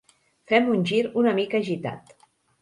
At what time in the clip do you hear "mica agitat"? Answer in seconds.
1.41-2.11